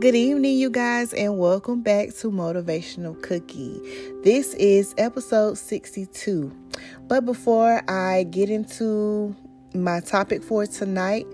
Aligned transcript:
Good 0.00 0.14
evening, 0.14 0.58
you 0.58 0.70
guys, 0.70 1.12
and 1.12 1.38
welcome 1.38 1.80
back 1.80 2.14
to 2.16 2.30
Motivational 2.30 3.20
Cookie. 3.22 3.80
This 4.22 4.54
is 4.54 4.94
episode 4.98 5.56
62. 5.56 6.52
But 7.08 7.24
before 7.24 7.82
I 7.88 8.24
get 8.24 8.50
into 8.50 9.34
my 9.74 10.00
topic 10.00 10.42
for 10.42 10.66
tonight, 10.66 11.26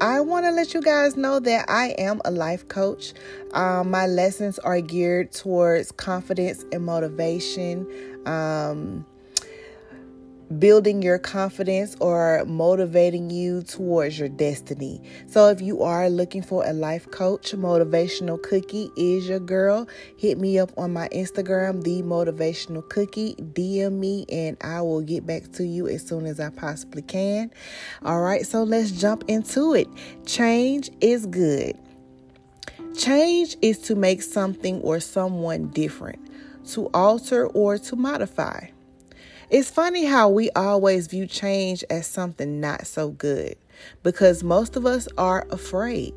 I 0.00 0.20
want 0.20 0.46
to 0.46 0.50
let 0.50 0.74
you 0.74 0.82
guys 0.82 1.16
know 1.16 1.40
that 1.40 1.66
I 1.68 1.94
am 1.98 2.20
a 2.24 2.30
life 2.30 2.66
coach. 2.68 3.12
Um, 3.52 3.90
my 3.90 4.06
lessons 4.06 4.58
are 4.60 4.80
geared 4.80 5.32
towards 5.32 5.92
confidence 5.92 6.64
and 6.72 6.84
motivation. 6.84 7.86
Um, 8.26 9.06
building 10.58 11.02
your 11.02 11.18
confidence 11.18 11.96
or 12.00 12.44
motivating 12.46 13.30
you 13.30 13.62
towards 13.62 14.18
your 14.18 14.28
destiny. 14.28 15.02
So 15.26 15.48
if 15.48 15.60
you 15.60 15.82
are 15.82 16.08
looking 16.08 16.42
for 16.42 16.64
a 16.64 16.72
life 16.72 17.10
coach, 17.10 17.52
motivational 17.52 18.40
cookie 18.42 18.90
is 18.96 19.28
your 19.28 19.40
girl. 19.40 19.88
Hit 20.16 20.38
me 20.38 20.58
up 20.58 20.70
on 20.76 20.92
my 20.92 21.08
Instagram, 21.08 21.82
the 21.82 22.02
motivational 22.02 22.88
cookie. 22.88 23.34
DM 23.34 23.94
me 23.94 24.24
and 24.30 24.56
I 24.60 24.80
will 24.82 25.02
get 25.02 25.26
back 25.26 25.50
to 25.52 25.64
you 25.64 25.88
as 25.88 26.06
soon 26.06 26.26
as 26.26 26.38
I 26.38 26.50
possibly 26.50 27.02
can. 27.02 27.50
All 28.04 28.20
right, 28.20 28.46
so 28.46 28.62
let's 28.62 28.92
jump 28.92 29.24
into 29.28 29.74
it. 29.74 29.88
Change 30.26 30.90
is 31.00 31.26
good. 31.26 31.76
Change 32.96 33.56
is 33.60 33.78
to 33.80 33.94
make 33.94 34.22
something 34.22 34.80
or 34.80 35.00
someone 35.00 35.68
different, 35.68 36.18
to 36.68 36.88
alter 36.94 37.46
or 37.48 37.78
to 37.78 37.96
modify. 37.96 38.68
It's 39.48 39.70
funny 39.70 40.06
how 40.06 40.28
we 40.28 40.50
always 40.50 41.06
view 41.06 41.24
change 41.24 41.84
as 41.88 42.08
something 42.08 42.60
not 42.60 42.84
so 42.84 43.10
good 43.10 43.54
because 44.02 44.42
most 44.42 44.74
of 44.74 44.84
us 44.84 45.06
are 45.16 45.46
afraid. 45.50 46.12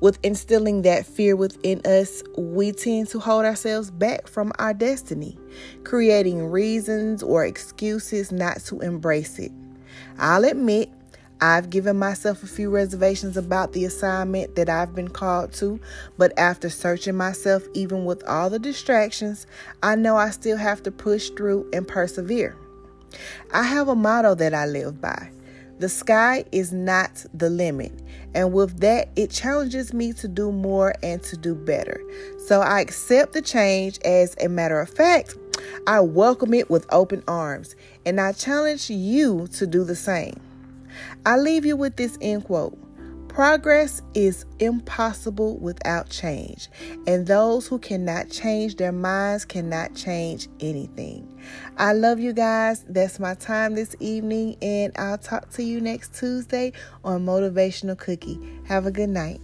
With 0.00 0.18
instilling 0.22 0.82
that 0.82 1.06
fear 1.06 1.34
within 1.34 1.80
us, 1.86 2.22
we 2.36 2.72
tend 2.72 3.08
to 3.08 3.20
hold 3.20 3.46
ourselves 3.46 3.90
back 3.90 4.26
from 4.28 4.52
our 4.58 4.74
destiny, 4.74 5.38
creating 5.84 6.44
reasons 6.50 7.22
or 7.22 7.46
excuses 7.46 8.30
not 8.30 8.60
to 8.66 8.80
embrace 8.80 9.38
it. 9.38 9.52
I'll 10.18 10.44
admit, 10.44 10.90
I've 11.42 11.70
given 11.70 11.98
myself 11.98 12.44
a 12.44 12.46
few 12.46 12.70
reservations 12.70 13.36
about 13.36 13.72
the 13.72 13.84
assignment 13.84 14.54
that 14.54 14.68
I've 14.68 14.94
been 14.94 15.08
called 15.08 15.52
to, 15.54 15.80
but 16.16 16.32
after 16.38 16.70
searching 16.70 17.16
myself, 17.16 17.64
even 17.74 18.04
with 18.04 18.22
all 18.28 18.48
the 18.48 18.60
distractions, 18.60 19.48
I 19.82 19.96
know 19.96 20.16
I 20.16 20.30
still 20.30 20.56
have 20.56 20.84
to 20.84 20.92
push 20.92 21.30
through 21.30 21.68
and 21.72 21.86
persevere. 21.86 22.56
I 23.52 23.64
have 23.64 23.88
a 23.88 23.96
motto 23.96 24.36
that 24.36 24.54
I 24.54 24.66
live 24.66 25.00
by 25.00 25.32
the 25.80 25.88
sky 25.88 26.44
is 26.52 26.72
not 26.72 27.26
the 27.34 27.50
limit. 27.50 27.90
And 28.36 28.52
with 28.52 28.78
that, 28.80 29.08
it 29.16 29.32
challenges 29.32 29.92
me 29.92 30.12
to 30.12 30.28
do 30.28 30.52
more 30.52 30.94
and 31.02 31.20
to 31.24 31.36
do 31.36 31.56
better. 31.56 32.00
So 32.46 32.60
I 32.60 32.80
accept 32.80 33.32
the 33.32 33.42
change 33.42 33.98
as 34.04 34.36
a 34.40 34.48
matter 34.48 34.78
of 34.80 34.90
fact. 34.90 35.34
I 35.88 35.98
welcome 35.98 36.54
it 36.54 36.70
with 36.70 36.86
open 36.92 37.24
arms, 37.26 37.74
and 38.06 38.20
I 38.20 38.30
challenge 38.30 38.90
you 38.90 39.48
to 39.54 39.66
do 39.66 39.82
the 39.82 39.96
same. 39.96 40.40
I 41.26 41.36
leave 41.36 41.64
you 41.64 41.76
with 41.76 41.96
this 41.96 42.18
end 42.20 42.44
quote 42.44 42.78
Progress 43.32 44.02
is 44.12 44.44
impossible 44.58 45.56
without 45.56 46.10
change, 46.10 46.68
and 47.06 47.26
those 47.26 47.66
who 47.66 47.78
cannot 47.78 48.28
change 48.28 48.76
their 48.76 48.92
minds 48.92 49.46
cannot 49.46 49.94
change 49.94 50.48
anything. 50.60 51.26
I 51.78 51.94
love 51.94 52.20
you 52.20 52.34
guys. 52.34 52.84
That's 52.86 53.18
my 53.18 53.32
time 53.34 53.74
this 53.74 53.96
evening, 54.00 54.56
and 54.60 54.92
I'll 54.98 55.16
talk 55.16 55.48
to 55.52 55.62
you 55.62 55.80
next 55.80 56.14
Tuesday 56.14 56.74
on 57.04 57.24
Motivational 57.24 57.96
Cookie. 57.96 58.38
Have 58.66 58.84
a 58.84 58.90
good 58.90 59.08
night. 59.08 59.40